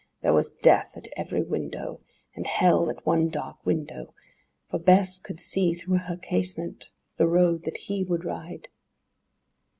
There 0.23 0.33
was 0.33 0.49
death 0.49 0.97
at 0.97 1.07
every 1.15 1.43
window; 1.43 1.99
And 2.33 2.47
hell 2.47 2.89
at 2.89 3.05
one 3.05 3.29
dark 3.29 3.63
window; 3.63 4.15
For 4.71 4.79
Bess 4.79 5.19
could 5.19 5.39
see, 5.39 5.75
through 5.75 5.99
her 5.99 6.17
casement, 6.17 6.85
the 7.17 7.27
road 7.27 7.65
that 7.65 7.77
he 7.85 8.03
would 8.03 8.25
ride. 8.25 8.69